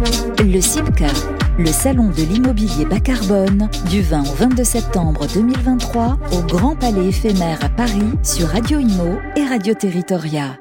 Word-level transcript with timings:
Le 0.00 0.60
CIPCA, 0.60 1.08
le 1.58 1.66
salon 1.66 2.10
de 2.10 2.22
l'immobilier 2.22 2.84
bas 2.84 3.00
carbone, 3.00 3.68
du 3.90 4.00
20 4.00 4.20
au 4.20 4.34
22 4.34 4.62
septembre 4.62 5.26
2023 5.26 6.18
au 6.32 6.42
Grand 6.42 6.76
Palais 6.76 7.08
éphémère 7.08 7.58
à 7.64 7.68
Paris 7.68 8.12
sur 8.22 8.46
Radio 8.46 8.78
Imo 8.78 9.18
et 9.34 9.44
Radio 9.44 9.74
Territoria. 9.74 10.56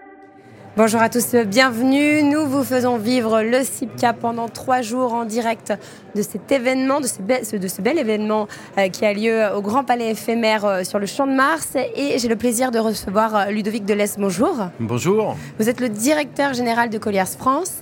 Bonjour 0.76 1.02
à 1.02 1.10
tous, 1.10 1.36
bienvenue. 1.36 2.22
Nous 2.22 2.46
vous 2.46 2.64
faisons 2.64 2.98
vivre 2.98 3.42
le 3.42 3.64
CIPCA 3.64 4.14
pendant 4.14 4.48
trois 4.48 4.82
jours 4.82 5.14
en 5.14 5.26
direct 5.26 5.74
de 6.16 6.22
cet 6.22 6.52
événement, 6.52 7.00
de 7.00 7.08
ce, 7.08 7.56
de 7.56 7.68
ce 7.68 7.82
bel 7.82 7.98
événement 7.98 8.48
euh, 8.78 8.88
qui 8.90 9.06
a 9.06 9.14
lieu 9.14 9.44
au 9.56 9.62
Grand 9.62 9.84
Palais 9.84 10.12
éphémère 10.12 10.66
euh, 10.66 10.84
sur 10.84 11.00
le 11.00 11.08
Champ 11.08 11.26
de 11.26 11.34
Mars. 11.34 11.76
Et 11.96 12.20
j'ai 12.20 12.28
le 12.28 12.36
plaisir 12.36 12.70
de 12.70 12.78
recevoir 12.78 13.36
euh, 13.36 13.46
Ludovic 13.46 13.86
Delesse. 13.86 14.18
Bonjour. 14.20 14.68
Bonjour. 14.80 15.36
Vous 15.60 15.68
êtes 15.68 15.80
le 15.80 15.90
directeur 15.90 16.54
général 16.54 16.92
de 16.92 16.98
Colliers 17.00 17.26
France. 17.26 17.82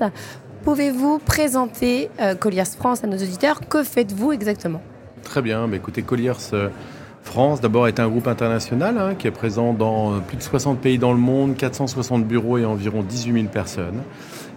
Pouvez-vous 0.65 1.19
présenter 1.19 2.09
Colliers 2.39 2.65
France 2.65 3.03
à 3.03 3.07
nos 3.07 3.17
auditeurs 3.17 3.61
Que 3.69 3.83
faites-vous 3.83 4.31
exactement? 4.31 4.81
Très 5.23 5.41
bien. 5.41 5.67
Bah, 5.67 5.77
écoutez, 5.77 6.01
Colliers 6.01 6.33
France, 7.25 7.59
d'abord, 7.59 7.87
est 7.87 7.99
un 7.99 8.07
groupe 8.07 8.27
international 8.27 8.97
hein, 8.97 9.15
qui 9.15 9.27
est 9.27 9.31
présent 9.31 9.73
dans 9.73 10.13
euh, 10.13 10.19
plus 10.19 10.37
de 10.37 10.43
60 10.43 10.79
pays 10.79 10.99
dans 10.99 11.11
le 11.11 11.17
monde, 11.17 11.57
460 11.57 12.23
bureaux 12.23 12.59
et 12.59 12.65
environ 12.65 13.01
18 13.01 13.33
000 13.33 13.45
personnes. 13.47 14.03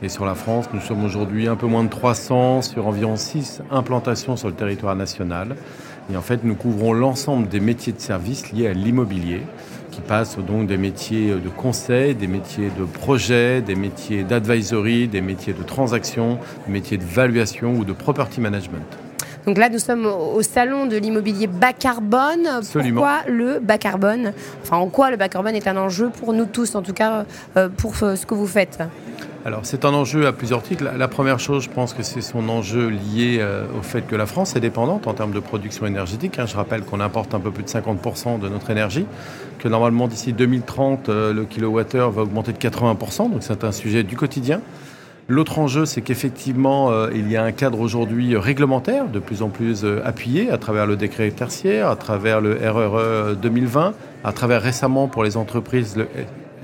Et 0.03 0.09
sur 0.09 0.27
la 0.27 0.35
France, 0.35 0.67
nous 0.75 0.81
sommes 0.81 1.03
aujourd'hui 1.03 1.49
un 1.49 1.57
peu 1.57 1.67
moins 1.67 1.83
de 1.83 1.89
300 1.89 2.63
sur 2.63 2.87
environ 2.87 3.17
6 3.17 3.63
implantations 3.71 4.37
sur 4.37 4.49
le 4.49 4.55
territoire 4.55 4.95
national. 4.95 5.57
Et 6.13 6.17
en 6.17 6.23
fait, 6.23 6.45
nous 6.45 6.55
couvrons 6.55 6.93
l'ensemble 6.93 7.49
des 7.49 7.59
métiers 7.59 7.93
de 7.93 8.01
service 8.01 8.53
liés 8.53 8.69
à 8.69 8.75
l'immobilier, 8.75 9.43
qui 9.99 10.09
passent 10.09 10.39
donc 10.39 10.67
des 10.67 10.77
métiers 10.77 11.33
de 11.33 11.49
conseil, 11.49 12.15
des 12.15 12.29
métiers 12.29 12.71
de 12.79 12.85
projet, 12.85 13.61
des 13.61 13.75
métiers 13.75 14.23
d'advisory, 14.23 15.09
des 15.09 15.21
métiers 15.21 15.53
de 15.53 15.63
transaction, 15.63 16.39
des 16.67 16.73
métiers 16.73 16.99
de 16.99 17.05
valuation 17.05 17.75
ou 17.75 17.85
de 17.85 17.93
property 17.93 18.41
management. 18.41 18.85
Donc 19.47 19.59
là, 19.59 19.69
nous 19.69 19.79
sommes 19.79 20.07
au 20.07 20.43
salon 20.43 20.87
de 20.87 20.97
l'immobilier 20.97 21.47
bas 21.47 21.73
carbone. 21.73 22.47
Absolument. 22.47 23.01
Pourquoi 23.01 23.29
le 23.29 23.59
bas 23.61 23.79
carbone? 23.79 24.33
Enfin, 24.63 24.77
en 24.77 24.89
quoi 24.89 25.11
le 25.11 25.17
bas 25.17 25.29
carbone 25.29 25.57
est 25.57 25.67
un 25.67 25.77
enjeu 25.77 26.11
pour 26.11 26.33
nous 26.33 26.45
tous, 26.45 26.75
en 26.75 26.83
tout 26.83 26.93
cas 26.93 27.25
euh, 27.57 27.69
pour 27.69 27.97
ce 27.97 28.25
que 28.25 28.35
vous 28.35 28.47
faites? 28.47 28.79
Alors 29.49 29.65
c'est 29.65 29.87
un 29.87 29.95
enjeu 29.95 30.27
à 30.27 30.33
plusieurs 30.35 30.63
titres. 30.63 30.85
La, 30.95 31.09
première 31.09 31.41
chose, 31.41 31.65
je 31.65 31.71
pense 31.71 31.95
que 31.95 32.03
c'est 32.03 32.21
son 32.21 32.51
enjeu 32.51 32.89
lié 32.89 33.39
euh, 33.41 33.65
au 33.79 33.83
fait 33.83 34.03
que 34.03 34.15
la 34.15 34.27
France 34.27 34.55
est 34.57 34.61
dépendante 34.61 35.07
en 35.07 35.15
termes 35.15 35.33
de 35.33 35.41
production 35.41 35.87
énergétique. 35.87 36.39
Hein. 36.39 36.45
Je 36.45 36.55
rappelle 36.55 36.83
qu'on 36.83 37.01
importe 37.01 37.33
un 37.33 37.41
peu 37.41 37.51
plus 37.51 37.63
de 37.63 37.69
50% 37.69 38.41
de 38.41 38.49
notre 38.51 38.69
énergie, 38.69 39.07
que 39.59 39.67
normalement 39.67 40.07
d'ici 40.07 40.35
2030, 40.35 41.09
euh, 41.09 41.33
le 41.33 41.47
kilowattheure 41.47 42.11
va 42.11 42.23
augmenter 42.23 42.53
de 42.53 42.59
80%, 42.59 43.31
donc 43.31 43.39
c'est 43.41 43.65
un 43.65 43.73
sujet 43.73 44.03
du 44.03 44.17
quotidien. 44.17 44.61
L'autre 45.29 45.59
enjeu, 45.59 45.87
c'est 45.87 46.03
qu'effectivement, 46.03 46.91
euh, 46.91 47.09
il 47.15 47.31
y 47.33 47.37
a 47.39 47.43
un 47.43 47.53
cadre 47.53 47.81
aujourd'hui 47.81 48.37
réglementaire 48.37 49.09
de 49.09 49.19
plus 49.19 49.41
en 49.41 49.49
plus 49.49 49.87
appuyé 50.05 50.51
à 50.51 50.59
travers 50.59 50.85
le 50.87 50.97
décret 50.97 51.31
tertiaire, 51.31 51.89
à 51.89 51.97
travers 51.97 52.43
le 52.43 52.53
RRE 52.53 53.35
2020, 53.37 53.95
à 54.25 54.33
travers 54.33 54.61
récemment 54.61 55.09
pour 55.09 55.25
les 55.25 55.39
entreprises 55.39 55.97
le 55.97 56.07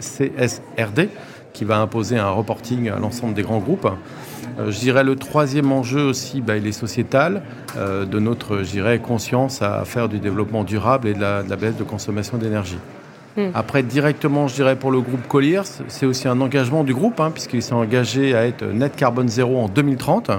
CSRD, 0.01 1.09
qui 1.55 1.65
va 1.65 1.79
imposer 1.79 2.19
un 2.19 2.29
reporting 2.29 2.91
à 2.91 2.99
l'ensemble 2.99 3.33
des 3.33 3.43
grands 3.43 3.61
groupes. 3.61 3.89
Euh, 4.59 4.71
je 4.71 4.79
dirais 4.79 5.05
le 5.05 5.17
troisième 5.17 5.73
enjeu 5.73 6.03
aussi, 6.03 6.43
bah, 6.43 6.59
il 6.59 6.67
est 6.67 6.73
sociétal, 6.73 7.43
de 7.77 8.19
notre, 8.21 8.63
conscience 8.99 9.63
à 9.63 9.85
faire 9.87 10.09
du 10.09 10.19
développement 10.19 10.63
durable 10.63 11.09
et 11.09 11.15
de 11.15 11.21
la 11.21 11.57
baisse 11.57 11.77
de 11.77 11.85
consommation 11.85 12.37
d'énergie. 12.37 12.79
Hmm. 13.37 13.51
Après, 13.55 13.83
directement, 13.83 14.47
je 14.47 14.55
dirais 14.55 14.77
pour 14.77 14.93
le 14.93 15.01
groupe 15.01 15.27
Colliers, 15.27 15.63
c'est 15.89 16.07
aussi 16.07 16.29
un 16.29 16.41
engagement 16.41 16.85
du 16.85 16.95
groupe, 16.95 17.19
hein, 17.19 17.31
puisqu'il 17.33 17.63
s'est 17.63 17.73
engagé 17.73 18.35
à 18.35 18.47
être 18.47 18.65
net 18.65 18.95
carbone 18.95 19.29
zéro 19.29 19.59
en 19.59 19.69
2030. 19.69 20.31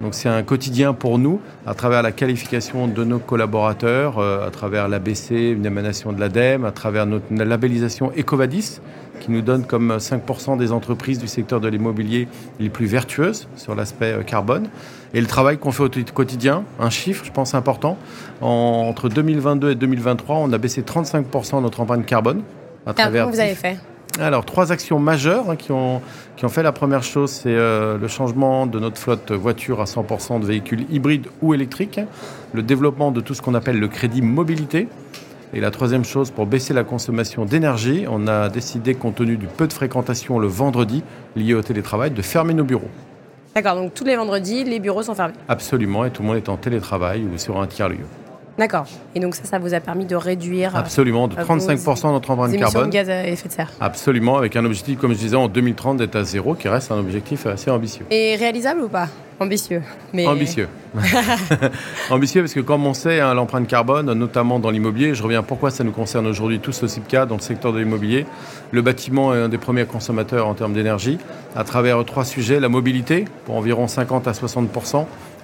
Donc 0.00 0.14
c'est 0.14 0.28
un 0.28 0.42
quotidien 0.42 0.94
pour 0.94 1.18
nous, 1.18 1.40
à 1.66 1.74
travers 1.74 2.02
la 2.02 2.12
qualification 2.12 2.86
de 2.86 3.04
nos 3.04 3.18
collaborateurs, 3.18 4.18
euh, 4.18 4.46
à 4.46 4.50
travers 4.50 4.88
l'ABC, 4.88 5.52
une 5.52 5.66
émanation 5.66 6.12
de 6.12 6.20
l'ADEME, 6.20 6.64
à 6.64 6.72
travers 6.72 7.06
notre 7.06 7.26
labellisation 7.30 8.12
EcoVadis, 8.16 8.80
qui 9.18 9.30
nous 9.30 9.42
donne 9.42 9.64
comme 9.64 9.96
5% 9.96 10.58
des 10.58 10.72
entreprises 10.72 11.18
du 11.18 11.28
secteur 11.28 11.60
de 11.60 11.68
l'immobilier 11.68 12.28
les 12.60 12.68
plus 12.68 12.86
vertueuses 12.86 13.48
sur 13.56 13.74
l'aspect 13.74 14.12
euh, 14.12 14.22
carbone. 14.22 14.68
Et 15.14 15.20
le 15.20 15.26
travail 15.26 15.58
qu'on 15.58 15.72
fait 15.72 15.82
au 15.82 15.90
quotidien, 16.14 16.64
un 16.78 16.90
chiffre, 16.90 17.24
je 17.24 17.32
pense, 17.32 17.54
important. 17.54 17.96
entre 18.40 19.08
2022 19.08 19.70
et 19.70 19.74
2023, 19.74 20.36
on 20.36 20.52
a 20.52 20.58
baissé 20.58 20.82
35% 20.82 21.62
notre 21.62 21.80
empreinte 21.80 22.04
carbone. 22.04 22.42
À 22.86 22.92
travers 22.92 23.24
Comment 23.24 23.34
vous 23.34 23.40
avez 23.40 23.54
fait? 23.54 23.78
Alors, 24.20 24.44
trois 24.44 24.72
actions 24.72 24.98
majeures 24.98 25.50
hein, 25.50 25.56
qui, 25.56 25.70
ont, 25.70 26.02
qui 26.36 26.44
ont 26.44 26.48
fait. 26.48 26.62
La 26.62 26.72
première 26.72 27.04
chose, 27.04 27.30
c'est 27.30 27.54
euh, 27.54 27.98
le 27.98 28.08
changement 28.08 28.66
de 28.66 28.80
notre 28.80 28.98
flotte 28.98 29.30
voiture 29.30 29.80
à 29.80 29.84
100% 29.84 30.40
de 30.40 30.46
véhicules 30.46 30.86
hybrides 30.90 31.28
ou 31.40 31.54
électriques, 31.54 32.00
le 32.52 32.62
développement 32.62 33.12
de 33.12 33.20
tout 33.20 33.34
ce 33.34 33.42
qu'on 33.42 33.54
appelle 33.54 33.78
le 33.78 33.88
crédit 33.88 34.22
mobilité. 34.22 34.88
Et 35.54 35.60
la 35.60 35.70
troisième 35.70 36.04
chose, 36.04 36.30
pour 36.30 36.46
baisser 36.46 36.74
la 36.74 36.84
consommation 36.84 37.46
d'énergie, 37.46 38.04
on 38.08 38.26
a 38.26 38.50
décidé, 38.50 38.94
compte 38.94 39.14
tenu 39.14 39.36
du 39.36 39.46
peu 39.46 39.66
de 39.66 39.72
fréquentation 39.72 40.38
le 40.38 40.46
vendredi 40.46 41.02
lié 41.36 41.54
au 41.54 41.62
télétravail, 41.62 42.10
de 42.10 42.20
fermer 42.20 42.52
nos 42.52 42.64
bureaux. 42.64 42.90
D'accord, 43.54 43.76
donc 43.76 43.94
tous 43.94 44.04
les 44.04 44.14
vendredis, 44.14 44.64
les 44.64 44.78
bureaux 44.78 45.02
sont 45.02 45.14
fermés 45.14 45.34
Absolument, 45.48 46.04
et 46.04 46.10
tout 46.10 46.22
le 46.22 46.28
monde 46.28 46.36
est 46.36 46.48
en 46.48 46.56
télétravail 46.56 47.24
ou 47.24 47.38
sur 47.38 47.60
un 47.60 47.66
tiers-lieu. 47.66 48.04
D'accord. 48.58 48.86
Et 49.14 49.20
donc 49.20 49.34
ça, 49.36 49.44
ça 49.44 49.58
vous 49.58 49.72
a 49.72 49.80
permis 49.80 50.04
de 50.04 50.16
réduire 50.16 50.74
euh, 50.74 50.80
Absolument, 50.80 51.28
de 51.28 51.36
35% 51.36 52.10
notre 52.10 52.30
empreinte 52.30 52.56
carbone. 52.56 52.86
de 52.86 52.92
gaz 52.92 53.08
à 53.08 53.26
effet 53.26 53.48
de 53.48 53.52
serre. 53.52 53.70
Absolument, 53.80 54.36
avec 54.36 54.56
un 54.56 54.64
objectif, 54.64 54.98
comme 54.98 55.12
je 55.12 55.18
disais, 55.18 55.36
en 55.36 55.48
2030 55.48 55.98
d'être 55.98 56.16
à 56.16 56.24
zéro, 56.24 56.54
qui 56.54 56.68
reste 56.68 56.90
un 56.90 56.98
objectif 56.98 57.46
assez 57.46 57.70
ambitieux. 57.70 58.04
Et 58.10 58.34
réalisable 58.36 58.82
ou 58.82 58.88
pas? 58.88 59.08
Ambitieux. 59.40 59.82
Mais... 60.12 60.26
Ambitieux. 60.26 60.68
Ambitieux 62.10 62.42
parce 62.42 62.54
que 62.54 62.60
comme 62.60 62.84
on 62.84 62.94
sait, 62.94 63.20
hein, 63.20 63.34
l'empreinte 63.34 63.68
carbone, 63.68 64.12
notamment 64.12 64.58
dans 64.58 64.70
l'immobilier, 64.70 65.14
je 65.14 65.22
reviens 65.22 65.44
pourquoi 65.44 65.70
ça 65.70 65.84
nous 65.84 65.92
concerne 65.92 66.26
aujourd'hui 66.26 66.58
tous 66.58 66.82
au 66.82 66.88
CIPCA 66.88 67.26
dans 67.26 67.36
le 67.36 67.40
secteur 67.40 67.72
de 67.72 67.78
l'immobilier? 67.78 68.26
Le 68.72 68.82
bâtiment 68.82 69.32
est 69.34 69.38
un 69.38 69.48
des 69.48 69.58
premiers 69.58 69.84
consommateurs 69.84 70.48
en 70.48 70.54
termes 70.54 70.72
d'énergie, 70.72 71.18
à 71.54 71.62
travers 71.62 72.04
trois 72.04 72.24
sujets, 72.24 72.58
la 72.58 72.68
mobilité, 72.68 73.26
pour 73.46 73.56
environ 73.56 73.86
50 73.86 74.26
à 74.26 74.34
60 74.34 74.70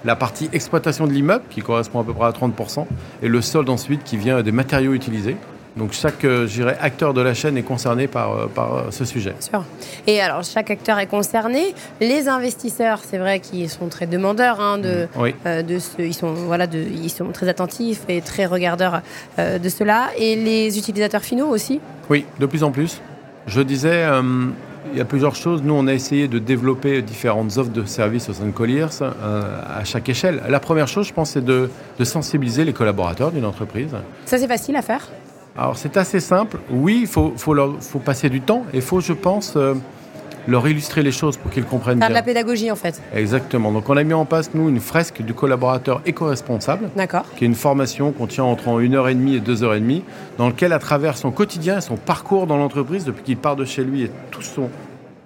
la 0.05 0.15
partie 0.15 0.49
exploitation 0.53 1.07
de 1.07 1.11
l'immeuble, 1.11 1.43
qui 1.49 1.61
correspond 1.61 1.99
à 1.99 2.03
peu 2.03 2.13
près 2.13 2.27
à 2.27 2.31
30%, 2.31 2.85
et 3.21 3.27
le 3.27 3.41
solde 3.41 3.69
ensuite 3.69 4.03
qui 4.03 4.17
vient 4.17 4.41
des 4.41 4.51
matériaux 4.51 4.93
utilisés. 4.93 5.35
Donc 5.77 5.91
chaque 5.91 6.23
euh, 6.23 6.47
acteur 6.79 7.13
de 7.13 7.19
la 7.19 7.33
chaîne 7.33 7.57
est 7.57 7.63
concerné 7.63 8.07
par, 8.07 8.31
euh, 8.31 8.47
par 8.47 8.75
euh, 8.75 8.81
ce 8.91 9.03
sujet. 9.03 9.31
Bien 9.31 9.41
sûr. 9.41 9.65
Et 10.07 10.21
alors 10.21 10.43
chaque 10.43 10.71
acteur 10.71 10.99
est 10.99 11.07
concerné. 11.07 11.75
Les 11.99 12.29
investisseurs, 12.29 13.01
c'est 13.03 13.17
vrai 13.17 13.41
qu'ils 13.41 13.69
sont 13.69 13.87
très 13.87 14.07
demandeurs 14.07 14.61
hein, 14.61 14.77
de, 14.77 15.07
de 15.45 15.79
ce, 15.79 16.01
ils 16.01 16.13
sont 16.13 16.31
voilà, 16.33 16.67
de, 16.67 16.79
ils 16.79 17.09
sont 17.09 17.27
très 17.33 17.49
attentifs 17.49 18.03
et 18.07 18.21
très 18.21 18.45
regardeurs 18.45 19.01
de 19.37 19.69
cela. 19.69 20.11
Et 20.17 20.37
les 20.37 20.77
utilisateurs 20.77 21.23
finaux 21.23 21.47
aussi? 21.47 21.81
Oui, 22.09 22.25
de 22.39 22.45
plus 22.45 22.63
en 22.63 22.71
plus. 22.71 23.01
Je 23.47 23.61
disais, 23.61 24.05
il 24.95 24.99
y 24.99 25.01
a 25.01 25.05
plusieurs 25.05 25.35
choses. 25.35 25.61
Nous, 25.61 25.73
on 25.73 25.87
a 25.87 25.93
essayé 25.93 26.29
de 26.29 26.39
développer 26.39 27.01
différentes 27.01 27.57
offres 27.57 27.71
de 27.71 27.83
services 27.83 28.29
au 28.29 28.33
sein 28.33 28.45
de 28.45 28.51
Colliers 28.51 28.87
euh, 29.01 29.59
à 29.67 29.83
chaque 29.83 30.07
échelle. 30.07 30.41
La 30.47 30.61
première 30.61 30.87
chose, 30.87 31.05
je 31.05 31.13
pense, 31.13 31.31
c'est 31.31 31.43
de, 31.43 31.69
sensibiliser 32.01 32.63
les 32.63 32.71
collaborateurs 32.71 33.31
d'une 33.31 33.43
entreprise. 33.43 33.89
Ça, 34.25 34.37
c'est 34.37 34.47
facile 34.47 34.77
à 34.77 34.81
faire? 34.81 35.09
Alors, 35.57 35.75
c'est 35.75 35.97
assez 35.97 36.21
simple. 36.21 36.59
Oui, 36.69 36.99
il 37.01 37.07
faut, 37.07 37.33
faut, 37.35 37.55
faut, 37.81 37.99
passer 37.99 38.29
du 38.29 38.39
temps 38.39 38.63
et 38.71 38.77
il 38.77 38.81
faut, 38.81 39.01
je 39.01 39.11
pense, 39.11 39.55
euh, 39.57 39.73
leur 40.47 40.67
illustrer 40.67 41.03
les 41.03 41.11
choses 41.11 41.37
pour 41.37 41.51
qu'ils 41.51 41.65
comprennent 41.65 41.99
Faire 41.99 42.09
bien. 42.09 42.15
de 42.15 42.19
la 42.19 42.23
pédagogie, 42.23 42.71
en 42.71 42.75
fait. 42.75 43.01
Exactement. 43.13 43.71
Donc, 43.71 43.89
on 43.89 43.97
a 43.97 44.03
mis 44.03 44.13
en 44.13 44.25
place, 44.25 44.51
nous, 44.53 44.69
une 44.69 44.79
fresque 44.79 45.21
du 45.21 45.33
collaborateur 45.33 46.01
éco-responsable. 46.05 46.89
D'accord. 46.95 47.25
Qui 47.35 47.43
est 47.43 47.47
une 47.47 47.55
formation 47.55 48.11
qu'on 48.11 48.27
tient 48.27 48.43
entre 48.43 48.79
une 48.79 48.95
heure 48.95 49.09
et 49.09 49.15
demie 49.15 49.35
et 49.35 49.39
deux 49.39 49.63
heures 49.63 49.73
et 49.75 49.79
demie, 49.79 50.03
dans 50.37 50.47
lequel, 50.47 50.73
à 50.73 50.79
travers 50.79 51.17
son 51.17 51.31
quotidien 51.31 51.77
et 51.77 51.81
son 51.81 51.95
parcours 51.95 52.47
dans 52.47 52.57
l'entreprise, 52.57 53.05
depuis 53.05 53.23
qu'il 53.23 53.37
part 53.37 53.55
de 53.55 53.65
chez 53.65 53.83
lui 53.83 54.03
et 54.03 54.11
tout 54.31 54.41
son, 54.41 54.69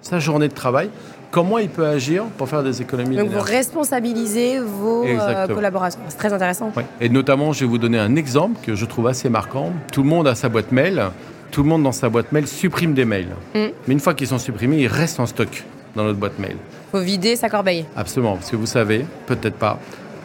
sa 0.02 0.18
journée 0.18 0.48
de 0.48 0.54
travail, 0.54 0.90
comment 1.30 1.58
il 1.58 1.68
peut 1.68 1.86
agir 1.86 2.24
pour 2.36 2.48
faire 2.48 2.62
des 2.62 2.82
économies 2.82 3.16
Donc 3.16 3.28
vous 3.28 3.40
responsabilisez 3.40 4.58
vos 4.60 5.04
euh, 5.04 5.46
collaborateurs. 5.46 6.00
C'est 6.08 6.18
très 6.18 6.32
intéressant. 6.32 6.72
Et 7.00 7.08
notamment, 7.08 7.52
je 7.52 7.60
vais 7.60 7.66
vous 7.66 7.78
donner 7.78 7.98
un 7.98 8.16
exemple 8.16 8.58
que 8.64 8.74
je 8.74 8.84
trouve 8.84 9.06
assez 9.06 9.28
marquant. 9.28 9.72
Tout 9.92 10.02
le 10.02 10.08
monde 10.08 10.26
a 10.26 10.34
sa 10.34 10.48
boîte 10.48 10.72
mail 10.72 11.02
tout 11.50 11.62
le 11.62 11.68
monde 11.68 11.82
dans 11.82 11.92
sa 11.92 12.08
boîte 12.08 12.32
mail 12.32 12.46
supprime 12.46 12.94
des 12.94 13.04
mails. 13.04 13.34
Mm. 13.54 13.58
Mais 13.86 13.94
une 13.94 14.00
fois 14.00 14.14
qu'ils 14.14 14.28
sont 14.28 14.38
supprimés, 14.38 14.78
ils 14.78 14.86
restent 14.86 15.20
en 15.20 15.26
stock 15.26 15.64
dans 15.94 16.04
notre 16.04 16.18
boîte 16.18 16.38
mail. 16.38 16.56
Il 16.88 16.98
faut 16.98 17.04
vider 17.04 17.36
sa 17.36 17.48
corbeille. 17.48 17.84
Absolument, 17.96 18.36
parce 18.36 18.50
que 18.50 18.56
vous 18.56 18.66
savez, 18.66 19.04
peut-être 19.26 19.56
pas, 19.56 19.78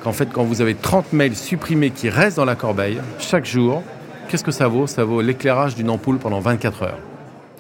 qu'en 0.04 0.14
fait, 0.14 0.30
quand 0.32 0.44
vous 0.44 0.62
avez 0.62 0.76
30 0.76 1.14
mails 1.14 1.36
supprimés 1.36 1.92
qui 1.92 2.10
restent 2.10 2.38
dans 2.38 2.46
la 2.46 2.56
corbeille, 2.56 3.00
chaque 3.20 3.46
jour, 3.46 3.84
qu'est-ce 4.30 4.44
que 4.44 4.52
ça 4.52 4.68
vaut? 4.68 4.88
Ça 4.88 5.04
vaut 5.04 5.22
l'éclairage 5.22 5.76
d'une 5.76 5.90
ampoule 5.90 6.18
pendant 6.18 6.40
24 6.40 6.84
heures. 6.84 7.00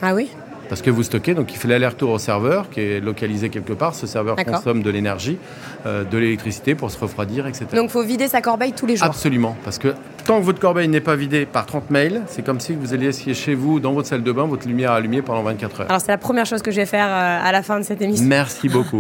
Ah 0.02 0.14
oui? 0.14 0.30
Parce 0.70 0.82
que 0.82 0.90
vous 0.90 1.04
stockez, 1.04 1.34
donc 1.36 1.54
il 1.54 1.58
fait 1.58 1.68
l'aller-retour 1.68 2.10
au 2.10 2.18
serveur 2.18 2.70
qui 2.70 2.80
est 2.80 3.00
localisé 3.00 3.50
quelque 3.50 3.74
part. 3.74 3.94
Ce 3.94 4.08
serveur 4.08 4.36
consomme 4.36 4.82
de 4.82 4.90
l'énergie, 4.90 5.38
euh, 5.86 6.04
de 6.04 6.18
l'électricité 6.18 6.74
pour 6.76 6.90
se 6.90 6.98
refroidir, 6.98 7.46
etc. 7.46 7.66
Donc 7.76 7.86
il 7.86 7.92
faut 7.92 8.04
vider 8.04 8.28
sa 8.28 8.42
corbeille 8.42 8.74
tous 8.74 8.86
les 8.86 8.96
jours. 8.96 9.06
Absolument, 9.06 9.56
parce 9.64 9.78
que 9.78 9.94
Tant 10.26 10.40
que 10.40 10.46
votre 10.46 10.60
corbeille 10.60 10.88
n'est 10.88 11.02
pas 11.02 11.16
vidée 11.16 11.46
par 11.46 11.68
30 11.68 11.92
mails, 11.92 12.24
c'est 12.26 12.44
comme 12.44 12.60
si 12.60 12.74
vous 12.74 12.96
alliez 12.96 13.06
essayer 13.06 13.36
chez 13.36 13.54
vous, 13.54 13.80
dans 13.80 13.94
votre 13.94 14.08
salle 14.08 14.24
de 14.24 14.32
bain, 14.32 14.46
votre 14.46 14.68
lumière 14.68 14.92
allumée 14.92 15.22
pendant 15.22 15.44
24 15.44 15.82
heures. 15.82 15.86
Alors 15.88 16.02
c'est 16.02 16.12
la 16.12 16.18
première 16.18 16.48
chose 16.48 16.64
que 16.64 16.72
je 16.72 16.78
vais 16.78 16.88
faire 16.88 17.06
euh, 17.08 17.48
à 17.48 17.52
la 17.52 17.62
fin 17.62 17.80
de 17.80 17.86
cette 17.86 18.02
émission. 18.02 18.26
Merci 18.26 18.68
beaucoup. 18.68 19.00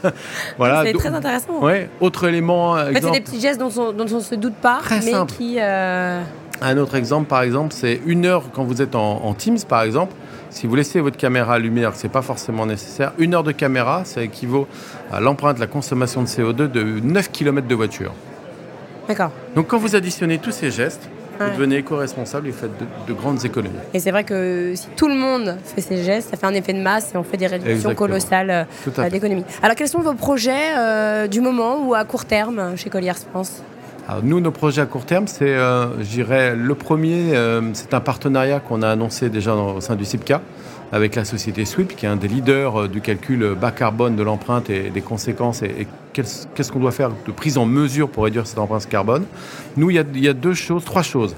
voilà. 0.58 0.82
C'est 0.84 0.92
très 0.94 1.14
intéressant. 1.14 1.62
Ouais. 1.62 1.88
Autre 2.00 2.26
élément. 2.26 2.72
En 2.72 2.86
fait, 2.86 3.00
c'est 3.00 3.12
des 3.12 3.20
petits 3.20 3.40
gestes 3.40 3.60
dont 3.60 3.70
on, 3.78 3.92
ne 3.92 4.20
se 4.20 4.34
doute 4.34 4.56
pas, 4.56 4.80
mais 5.04 5.12
qui. 5.28 5.58
Euh, 5.60 6.20
Un 6.60 6.78
autre 6.78 6.96
exemple, 6.96 7.28
par 7.28 7.42
exemple, 7.42 7.72
c'est 7.72 8.00
une 8.04 8.26
heure 8.26 8.42
quand 8.52 8.64
vous 8.64 8.82
êtes 8.82 8.96
en, 8.96 9.34
Teams, 9.34 9.58
par 9.68 9.82
exemple. 9.82 10.14
Si 10.50 10.66
vous 10.66 10.74
laissez 10.74 10.98
votre 11.00 11.16
caméra 11.16 11.54
allumée, 11.54 11.82
alors 11.82 11.92
que 11.92 12.00
ce 12.00 12.06
n'est 12.06 12.12
pas 12.12 12.22
forcément 12.22 12.66
nécessaire, 12.66 13.12
une 13.18 13.34
heure 13.34 13.44
de 13.44 13.52
caméra, 13.52 14.04
ça 14.04 14.22
équivaut 14.22 14.66
à 15.12 15.20
l'empreinte, 15.20 15.60
la 15.60 15.68
consommation 15.68 16.22
de 16.22 16.26
CO2 16.26 16.68
de 16.68 16.82
9 16.82 17.30
km 17.30 17.68
de 17.68 17.74
voiture. 17.76 18.12
D'accord. 19.08 19.30
Donc 19.54 19.68
quand 19.68 19.78
vous 19.78 19.94
additionnez 19.96 20.38
tous 20.38 20.52
ces 20.52 20.70
gestes, 20.70 21.08
vous 21.38 21.50
devenez 21.50 21.76
éco-responsable 21.76 22.48
et 22.48 22.52
faites 22.52 22.70
de, 23.06 23.12
grandes 23.12 23.44
économies. 23.44 23.76
Et 23.92 24.00
c'est 24.00 24.10
vrai 24.10 24.24
que 24.24 24.72
si 24.74 24.88
tout 24.96 25.08
le 25.08 25.14
monde 25.14 25.56
fait 25.62 25.80
ces 25.80 26.02
gestes, 26.02 26.30
ça 26.30 26.36
fait 26.36 26.46
un 26.46 26.54
effet 26.54 26.72
de 26.72 26.80
masse 26.80 27.12
et 27.14 27.18
on 27.18 27.22
fait 27.22 27.36
des 27.36 27.46
réductions 27.46 27.94
colossales 27.94 28.66
euh, 28.96 29.10
d'économies. 29.10 29.44
Alors 29.62 29.76
quels 29.76 29.88
sont 29.88 30.00
vos 30.00 30.14
projets 30.14 30.76
euh, 30.76 31.26
du 31.26 31.40
moment 31.40 31.86
ou 31.86 31.94
à 31.94 32.04
court 32.04 32.24
terme 32.24 32.76
chez 32.76 32.90
Colliers 32.90 33.12
France? 33.30 33.62
Alors 34.08 34.22
nous, 34.22 34.40
nos 34.40 34.52
projets 34.52 34.82
à 34.82 34.86
court 34.86 35.04
terme, 35.04 35.26
c'est, 35.26 35.48
euh, 35.48 35.98
je 35.98 36.08
dirais, 36.08 36.54
le 36.54 36.74
premier, 36.74 37.34
c'est 37.72 37.92
un 37.92 38.00
partenariat 38.00 38.60
qu'on 38.60 38.82
a 38.82 38.88
annoncé 38.88 39.30
déjà 39.30 39.54
au 39.54 39.80
sein 39.80 39.96
du 39.96 40.04
CIPCA 40.04 40.40
avec 40.92 41.16
la 41.16 41.24
société 41.24 41.64
Sweep, 41.64 41.96
qui 41.96 42.06
est 42.06 42.08
un 42.08 42.16
des 42.16 42.28
leaders 42.28 42.88
du 42.88 43.00
calcul 43.00 43.56
bas 43.60 43.72
carbone 43.72 44.14
de 44.14 44.22
l'empreinte 44.22 44.70
et 44.70 44.90
des 44.90 45.00
conséquences 45.00 45.62
et 45.62 45.88
qu'est-ce 46.22 46.72
qu'on 46.72 46.78
doit 46.78 46.92
faire 46.92 47.10
de 47.26 47.32
prise 47.32 47.58
en 47.58 47.66
mesure 47.66 48.08
pour 48.08 48.24
réduire 48.24 48.46
cette 48.46 48.58
empreinte 48.58 48.88
carbone. 48.88 49.24
Nous, 49.76 49.90
il 49.90 49.96
y, 49.96 50.28
a, 50.28 50.32
deux 50.32 50.54
choses, 50.54 50.84
trois 50.84 51.02
choses. 51.02 51.34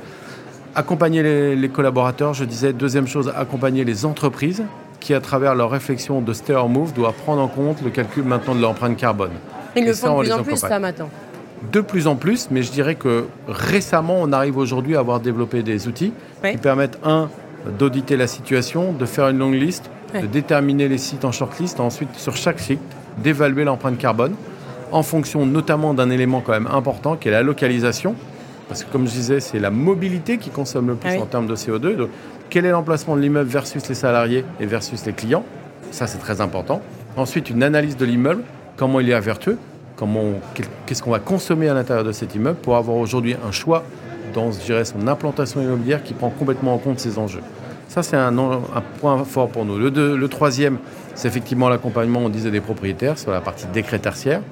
Accompagner 0.75 1.56
les, 1.56 1.69
collaborateurs, 1.69 2.35
je 2.35 2.44
disais. 2.44 2.73
Deuxième 2.73 3.09
chose, 3.09 3.32
accompagner 3.37 3.85
les 3.85 4.05
entreprises 4.05 4.62
qui, 5.00 5.14
à 5.14 5.21
travers 5.21 5.55
leur 5.55 5.71
réflexion 5.71 6.21
de 6.21 6.32
Stay 6.32 6.55
or 6.55 6.69
Move, 6.69 6.93
doivent 6.93 7.14
prendre 7.14 7.43
en 7.43 7.49
compte 7.49 7.82
le 7.82 7.91
calcul 7.91 8.25
maintenant 8.25 8.55
de 8.55 8.61
l'empreinte 8.61 8.97
carbone. 8.97 9.32
Ils 9.76 9.87
le 9.87 9.94
font 9.94 10.19
de 10.19 10.25
plus 10.25 10.32
en 10.32 10.43
plus, 10.43 10.56
ça, 10.56 10.79
maintenant 10.79 11.09
de 11.73 11.81
plus 11.81 12.07
en 12.07 12.17
plus, 12.17 12.49
mais 12.51 12.63
je 12.63 12.71
dirais 12.71 12.95
que 12.95 13.27
récemment, 13.47 14.17
on 14.21 14.33
arrive 14.33 14.57
aujourd'hui 14.57 14.97
à 14.97 15.01
avoir 15.01 15.21
développé 15.21 15.63
des 15.63 15.89
outils 15.89 16.13
qui 16.43 16.57
permettent, 16.57 16.99
un, 17.05 17.29
d'auditer 17.79 18.17
la 18.17 18.27
situation, 18.27 18.93
de 18.93 19.07
faire 19.07 19.29
une 19.29 19.39
longue 19.39 19.55
liste, 19.55 19.91
de 20.15 20.27
déterminer 20.27 20.89
les 20.89 20.99
sites 20.99 21.25
en 21.25 21.33
shortlist, 21.33 21.81
ensuite, 21.81 22.15
sur 22.15 22.37
chaque 22.37 22.61
site, 22.61 22.81
d'évaluer 23.23 23.65
l'empreinte 23.65 23.99
carbone 23.99 24.35
en 24.93 25.03
fonction 25.03 25.45
notamment 25.47 25.95
d'un 25.95 26.11
élément 26.11 26.41
quand 26.41 26.53
même 26.53 26.69
important 26.69 27.17
qui 27.17 27.29
est 27.29 27.33
la 27.33 27.43
localisation. 27.43 28.15
Parce 28.69 28.85
que 28.85 28.93
comme 28.93 29.07
je 29.07 29.13
disais, 29.13 29.41
c'est 29.41 29.59
la 29.59 29.71
mobilité 29.71 30.39
qui 30.39 30.51
consomme 30.51 30.89
le 30.89 30.95
plus 30.95 31.11
ah 31.19 31.23
en 31.23 31.27
termes 31.27 31.47
de 31.47 31.57
CO2. 31.57 31.97
Donc, 31.97 32.11
quel 32.51 32.67
est 32.67 32.71
l'emplacement 32.71 33.17
de 33.17 33.21
l'immeuble 33.21 33.49
versus 33.49 33.89
les 33.89 33.95
salariés 33.95 34.45
et 34.61 34.67
versus 34.67 35.05
les 35.07 35.13
clients? 35.13 35.45
Ça, 35.91 36.07
c'est 36.07 36.19
très 36.19 36.41
important. 36.41 36.83
Ensuite, 37.17 37.51
une 37.51 37.63
analyse 37.63 37.97
de 37.97 38.05
l'immeuble, 38.05 38.43
comment 38.77 39.01
il 39.01 39.11
est 39.11 39.21
vertueux, 39.21 39.59
qu'est-ce 40.87 41.03
qu'on 41.03 41.11
va 41.11 41.19
consommer 41.19 41.69
à 41.69 41.75
l'intérieur 41.75 42.05
de 42.05 42.12
cet 42.12 42.35
immeuble 42.35 42.59
pour 42.59 42.77
avoir 42.77 42.97
aujourd'hui 42.97 43.37
un 43.47 43.53
choix 43.53 43.85
dans 44.35 44.53
je 44.53 44.59
dirais, 44.59 44.85
son 44.85 45.06
implantation 45.09 45.61
immobilière 45.61 46.03
qui 46.03 46.15
prend 46.15 46.31
complètement 46.31 46.75
en 46.75 46.79
compte 46.79 47.00
ces 47.00 47.19
enjeux. 47.19 47.43
Ça, 47.89 48.03
c'est 48.03 48.17
un, 48.17 48.35
point 49.00 49.25
fort 49.25 49.49
pour 49.49 49.65
nous. 49.65 49.79
Le, 49.79 50.29
troisième, 50.29 50.79
c'est 51.15 51.27
effectivement 51.27 51.69
l'accompagnement, 51.69 52.21
on 52.21 52.29
disait, 52.29 52.50
des 52.50 52.61
propriétaires 52.61 53.19
sur 53.19 53.31
la 53.31 53.41
partie 53.41 53.67
décret 53.73 53.99
tertiaire 53.99 54.43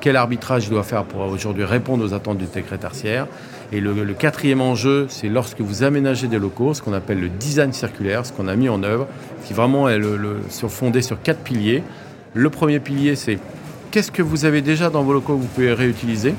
quel 0.00 0.16
arbitrage 0.16 0.66
il 0.66 0.70
doit 0.70 0.82
faire 0.82 1.04
pour 1.04 1.22
aujourd'hui 1.22 1.64
répondre 1.64 2.04
aux 2.04 2.12
attentes 2.12 2.36
du 2.36 2.44
décret 2.44 2.76
tertiaire? 2.76 3.26
Et 3.72 3.80
le, 3.80 3.94
quatrième 4.12 4.60
enjeu, 4.60 5.06
c'est 5.08 5.30
lorsque 5.30 5.62
vous 5.62 5.82
aménagez 5.82 6.28
des 6.28 6.38
locaux, 6.38 6.74
ce 6.74 6.82
qu'on 6.82 6.92
appelle 6.92 7.20
le 7.20 7.30
design 7.30 7.72
circulaire, 7.72 8.26
ce 8.26 8.32
qu'on 8.32 8.46
a 8.46 8.54
mis 8.54 8.68
en 8.68 8.82
œuvre, 8.82 9.06
qui 9.46 9.54
vraiment 9.54 9.88
est 9.88 9.98
fondé 10.68 11.00
sur 11.00 11.22
quatre 11.22 11.40
piliers. 11.40 11.82
Le 12.34 12.50
premier 12.50 12.80
pilier, 12.80 13.16
c'est 13.16 13.38
qu'est-ce 13.94 14.10
que 14.10 14.22
vous 14.22 14.44
avez 14.44 14.60
déjà 14.60 14.90
dans 14.90 15.04
vos 15.04 15.12
locaux 15.12 15.36
que 15.36 15.42
vous 15.42 15.46
pouvez 15.46 15.72
réutiliser. 15.72 16.34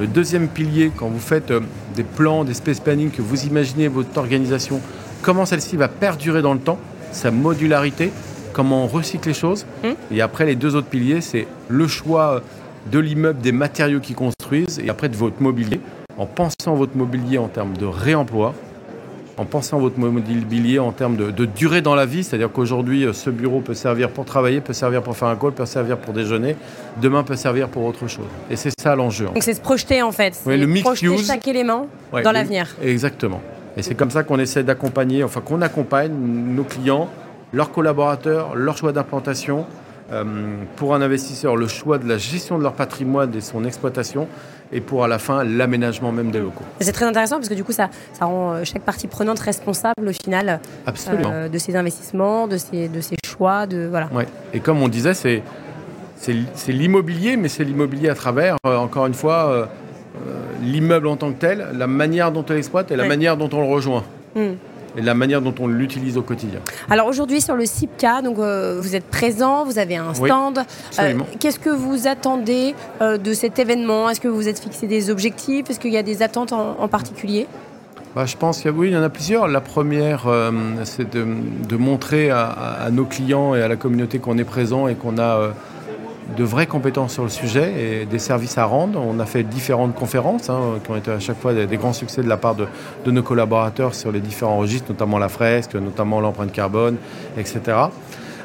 Le 0.00 0.06
deuxième 0.06 0.48
pilier, 0.48 0.90
quand 0.96 1.08
vous 1.08 1.20
faites 1.20 1.50
euh, 1.50 1.60
des 1.94 2.02
plans, 2.02 2.44
des 2.44 2.54
space 2.54 2.80
planning, 2.80 3.10
que 3.10 3.20
vous 3.20 3.44
imaginez 3.44 3.88
votre 3.88 4.16
organisation, 4.16 4.80
comment 5.20 5.44
celle-ci 5.44 5.76
va 5.76 5.88
perdurer 5.88 6.40
dans 6.40 6.54
le 6.54 6.60
temps, 6.60 6.78
sa 7.10 7.30
modularité, 7.30 8.10
comment 8.54 8.84
on 8.84 8.86
recycle 8.86 9.28
les 9.28 9.34
choses. 9.34 9.66
Mmh. 9.84 9.88
Et 10.12 10.22
après, 10.22 10.46
les 10.46 10.56
deux 10.56 10.74
autres 10.74 10.86
piliers, 10.86 11.20
c'est 11.20 11.46
le 11.68 11.86
choix 11.86 12.40
de 12.90 12.98
l'immeuble, 12.98 13.42
des 13.42 13.52
matériaux 13.52 14.00
qu'ils 14.00 14.16
construisent 14.16 14.80
et 14.82 14.88
après 14.88 15.10
de 15.10 15.16
votre 15.16 15.42
mobilier, 15.42 15.78
en 16.16 16.24
pensant 16.24 16.74
votre 16.74 16.96
mobilier 16.96 17.36
en 17.36 17.48
termes 17.48 17.76
de 17.76 17.84
réemploi, 17.84 18.54
en 19.36 19.44
pensant 19.44 19.78
votre 19.78 19.98
mobilier 19.98 20.78
en 20.78 20.92
termes 20.92 21.16
de, 21.16 21.44
durée 21.44 21.80
dans 21.80 21.94
la 21.94 22.06
vie, 22.06 22.24
c'est-à-dire 22.24 22.50
qu'aujourd'hui, 22.52 23.04
euh, 23.04 23.12
ce 23.12 23.30
bureau 23.30 23.60
peut 23.60 23.74
servir 23.74 24.10
pour 24.10 24.24
travailler, 24.24 24.60
peut 24.60 24.72
servir 24.72 25.02
pour 25.02 25.16
faire 25.16 25.28
un 25.28 25.36
call, 25.36 25.52
peut 25.52 25.66
servir 25.66 25.98
pour 25.98 26.12
déjeuner, 26.12 26.56
demain 27.00 27.22
peut 27.22 27.36
servir 27.36 27.68
pour 27.68 27.84
autre 27.84 28.06
chose. 28.06 28.26
Et 28.50 28.56
c'est 28.56 28.72
ça 28.78 28.94
l'enjeu. 28.94 29.26
Donc 29.26 29.42
c'est 29.42 29.54
se 29.54 29.60
projeter 29.60 30.02
en 30.02 30.12
fait, 30.12 30.38
oui, 30.46 30.58
le 30.58 30.80
projeter 30.80 31.16
chaque 31.18 31.48
élément 31.48 31.88
dans 32.12 32.32
l'avenir. 32.32 32.76
Exactement. 32.82 33.40
Et 33.76 33.82
c'est 33.82 33.94
comme 33.94 34.10
ça 34.10 34.22
qu'on 34.22 34.38
essaie 34.38 34.62
d'accompagner, 34.62 35.24
enfin 35.24 35.40
qu'on 35.40 35.62
accompagne 35.62 36.12
nos 36.12 36.64
clients, 36.64 37.08
leurs 37.52 37.72
collaborateurs, 37.72 38.54
leur 38.54 38.76
choix 38.76 38.92
d'implantation, 38.92 39.64
euh, 40.12 40.24
pour 40.76 40.94
un 40.94 41.00
investisseur 41.00 41.56
le 41.56 41.68
choix 41.68 41.96
de 41.96 42.06
la 42.06 42.18
gestion 42.18 42.58
de 42.58 42.62
leur 42.62 42.74
patrimoine 42.74 43.34
et 43.34 43.40
son 43.40 43.64
exploitation 43.64 44.28
et 44.72 44.80
pour 44.80 45.04
à 45.04 45.08
la 45.08 45.18
fin 45.18 45.44
l'aménagement 45.44 46.12
même 46.12 46.30
des 46.30 46.40
locaux. 46.40 46.64
C'est 46.80 46.92
très 46.92 47.04
intéressant 47.04 47.36
parce 47.36 47.48
que 47.48 47.54
du 47.54 47.64
coup 47.64 47.72
ça, 47.72 47.90
ça 48.12 48.24
rend 48.24 48.52
euh, 48.52 48.64
chaque 48.64 48.82
partie 48.82 49.06
prenante 49.06 49.38
responsable 49.38 50.08
au 50.08 50.12
final 50.12 50.60
euh, 51.08 51.48
de 51.48 51.58
ses 51.58 51.76
investissements, 51.76 52.46
de 52.46 52.56
ses, 52.56 52.88
de 52.88 53.00
ses 53.00 53.16
choix. 53.26 53.66
De, 53.66 53.86
voilà. 53.88 54.08
Ouais. 54.12 54.26
Et 54.52 54.60
comme 54.60 54.82
on 54.82 54.88
disait, 54.88 55.14
c'est, 55.14 55.42
c'est, 56.16 56.72
l'immobilier, 56.72 57.36
mais 57.36 57.48
c'est 57.48 57.64
l'immobilier 57.64 58.08
à 58.08 58.14
travers, 58.14 58.56
encore 58.64 59.06
une 59.06 59.14
fois, 59.14 59.68
l'immeuble 60.62 61.08
en 61.08 61.16
tant 61.16 61.32
que 61.32 61.38
tel, 61.38 61.66
la 61.74 61.88
manière 61.88 62.30
dont 62.30 62.44
on 62.48 62.52
l'exploite 62.52 62.92
et 62.92 62.96
la 62.96 63.06
manière 63.06 63.36
dont 63.36 63.50
on 63.52 63.60
le 63.60 63.66
rejoint. 63.66 64.04
Hmm 64.36 64.52
et 64.96 65.02
la 65.02 65.14
manière 65.14 65.40
dont 65.40 65.54
on 65.60 65.66
l'utilise 65.66 66.16
au 66.18 66.22
quotidien. 66.22 66.60
Alors 66.90 67.06
aujourd'hui 67.06 67.40
sur 67.40 67.56
le 67.56 67.66
CIPCA, 67.66 68.22
donc 68.22 68.38
euh, 68.38 68.78
vous 68.80 68.94
êtes 68.94 69.06
présent, 69.06 69.64
vous 69.64 69.78
avez 69.78 69.96
un 69.96 70.14
stand. 70.14 70.60
Euh, 70.98 71.14
qu'est-ce 71.40 71.58
que 71.58 71.70
vous 71.70 72.06
attendez 72.06 72.74
euh, 73.00 73.18
de 73.18 73.32
cet 73.32 73.58
événement? 73.58 74.10
Est-ce 74.10 74.20
que 74.20 74.28
vous 74.28 74.36
vous 74.36 74.48
êtes 74.48 74.58
fixé 74.58 74.86
des 74.86 75.10
objectifs? 75.10 75.70
Est-ce 75.70 75.80
qu'il 75.80 75.92
y 75.92 75.98
a 75.98 76.02
des 76.02 76.22
attentes 76.22 76.52
en, 76.52 76.88
particulier? 76.88 77.46
Bah, 78.14 78.26
je 78.26 78.36
pense 78.36 78.60
qu'il 78.60 78.70
oui, 78.72 78.88
il 78.88 78.92
y 78.92 78.96
en 78.96 79.02
a 79.02 79.08
plusieurs. 79.08 79.48
La 79.48 79.60
première, 79.62 80.30
c'est 80.84 81.10
de, 81.10 81.76
montrer 81.76 82.30
à, 82.30 82.46
à, 82.46 82.90
nos 82.90 83.04
clients 83.04 83.54
et 83.54 83.62
à 83.62 83.68
la 83.68 83.76
communauté 83.76 84.18
qu'on 84.18 84.36
est 84.36 84.44
présent 84.44 84.88
et 84.88 84.94
qu'on 84.94 85.18
a 85.18 85.52
de 86.36 86.44
vraies 86.44 86.66
compétences 86.66 87.14
sur 87.14 87.22
le 87.22 87.28
sujet 87.28 88.02
et 88.02 88.06
des 88.06 88.18
services 88.18 88.58
à 88.58 88.64
rendre. 88.64 89.00
On 89.00 89.18
a 89.20 89.26
fait 89.26 89.42
différentes 89.42 89.94
conférences 89.94 90.48
hein, 90.50 90.78
qui 90.84 90.90
ont 90.90 90.96
été 90.96 91.10
à 91.10 91.20
chaque 91.20 91.38
fois 91.38 91.52
des, 91.52 91.76
grands 91.76 91.92
succès 91.92 92.22
de 92.22 92.28
la 92.28 92.36
part 92.36 92.54
de, 92.54 92.66
nos 93.10 93.22
collaborateurs 93.22 93.94
sur 93.94 94.12
les 94.12 94.20
différents 94.20 94.58
registres, 94.58 94.88
notamment 94.88 95.18
la 95.18 95.28
fresque, 95.28 95.74
notamment 95.74 96.20
l'empreinte 96.20 96.52
carbone, 96.52 96.96
etc. 97.36 97.60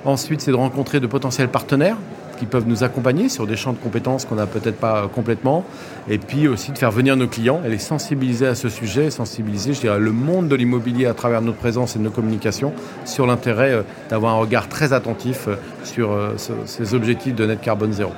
Ensuite, 0.06 0.42
c'est 0.42 0.52
de 0.52 0.58
rencontrer 0.58 1.00
de 1.00 1.08
potentiels 1.08 1.50
partenaires 1.50 1.98
qui 2.38 2.46
peuvent 2.46 2.68
nous 2.68 2.84
accompagner 2.84 3.30
sur 3.30 3.48
des 3.48 3.56
champs 3.56 3.74
de 3.74 3.78
compétences 3.78 4.26
qu'on 4.26 4.36
n'a 4.36 4.46
peut-être 4.46 4.78
pas 4.78 5.10
complètement. 5.14 5.66
Et 6.10 6.18
puis 6.18 6.48
aussi 6.48 6.72
de 6.72 6.78
faire 6.78 6.92
venir 6.92 7.16
nos 7.18 7.28
clients 7.28 7.62
et 7.66 7.70
les 7.70 7.78
sensibiliser 7.78 8.48
à 8.48 8.56
ce 8.56 8.70
sujet, 8.70 9.10
sensibiliser, 9.12 9.74
je 9.74 9.82
dirais, 9.82 10.00
le 10.00 10.12
monde 10.12 10.48
de 10.48 10.56
l'immobilier 10.56 11.06
à 11.06 11.14
travers 11.14 11.42
notre 11.42 11.58
présence 11.58 11.96
et 11.96 12.00
nos 12.00 12.12
communications 12.12 12.74
sur 13.06 13.28
l'intérêt 13.28 13.72
euh, 13.72 13.82
d'avoir 14.10 14.36
un 14.36 14.40
regard 14.40 14.70
très 14.70 14.94
attentif 14.94 15.48
euh, 15.48 15.56
sur 15.84 16.12
euh, 16.12 16.36
ces 16.66 16.94
objectifs 16.94 17.36
de 17.36 17.46
net 17.46 17.62
carbone 17.62 17.94
zéro. 17.94 18.12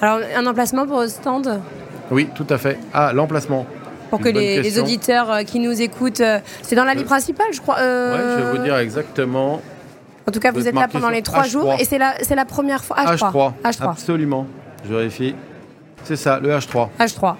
Alors, 0.00 0.20
un 0.36 0.46
emplacement 0.46 0.86
pour 0.86 1.00
le 1.00 1.08
stand 1.08 1.60
Oui, 2.10 2.28
tout 2.34 2.46
à 2.50 2.58
fait. 2.58 2.78
Ah, 2.92 3.12
l'emplacement 3.12 3.66
pour 4.08 4.20
que 4.20 4.28
les, 4.28 4.78
auditeurs 4.78 5.40
qui 5.44 5.58
nous 5.58 5.82
écoutent, 5.82 6.22
c'est 6.62 6.76
dans 6.76 6.84
la 6.84 6.94
ligne 6.94 7.04
principale, 7.04 7.48
je 7.52 7.60
crois. 7.60 7.74
Oui, 7.74 7.82
je 7.82 8.44
vais 8.44 8.56
vous 8.56 8.64
dire 8.64 8.76
exactement. 8.76 9.60
En 10.28 10.32
tout 10.32 10.40
cas, 10.40 10.50
vous, 10.50 10.66
êtes 10.66 10.74
là 10.74 10.88
pendant 10.88 11.10
les 11.10 11.22
trois 11.22 11.44
jours 11.44 11.72
et 11.78 11.84
c'est 11.84 11.98
la, 11.98 12.14
la 12.28 12.44
première 12.44 12.84
fois. 12.84 12.96
H3. 12.96 13.52
H3. 13.64 13.90
Absolument. 13.90 14.46
Je 14.84 14.94
vérifie. 14.94 15.34
C'est 16.04 16.16
ça, 16.16 16.40
le 16.40 16.50
H3. 16.50 16.88
H3. 16.98 17.34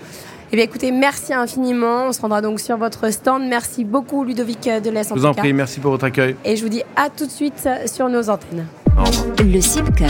Eh 0.52 0.56
bien, 0.56 0.64
écoutez, 0.64 0.92
merci 0.92 1.34
infiniment. 1.34 2.06
On 2.08 2.12
se 2.12 2.20
rendra 2.20 2.40
donc 2.40 2.60
sur 2.60 2.76
votre 2.76 3.10
stand. 3.10 3.42
Merci 3.48 3.84
beaucoup, 3.84 4.22
Ludovic 4.24 4.68
Delès. 4.82 5.08
Je 5.08 5.14
vous 5.14 5.26
en 5.26 5.34
prie, 5.34 5.52
merci 5.52 5.80
pour 5.80 5.90
votre 5.90 6.04
accueil. 6.04 6.36
Et 6.44 6.56
je 6.56 6.62
vous 6.62 6.68
dis 6.68 6.82
à 6.94 7.10
tout 7.10 7.26
de 7.26 7.30
suite 7.30 7.68
sur 7.86 8.08
nos 8.08 8.30
antennes. 8.30 8.66
Le 9.40 9.60
CIPCA, 9.60 10.06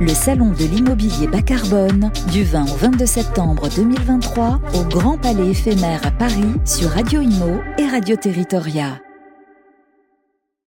le 0.00 0.08
salon 0.08 0.50
de 0.50 0.64
l'immobilier 0.64 1.26
bas 1.26 1.42
carbone, 1.42 2.10
du 2.30 2.44
20 2.44 2.62
au 2.62 2.76
22 2.76 3.06
septembre 3.06 3.68
2023 3.74 4.60
au 4.74 4.82
Grand 4.84 5.18
Palais 5.18 5.50
éphémère 5.50 6.00
à 6.06 6.10
Paris 6.10 6.54
sur 6.64 6.90
Radio 6.90 7.20
Imo 7.20 7.60
et 7.78 7.86
Radio 7.88 8.14
Territoria. 8.16 9.00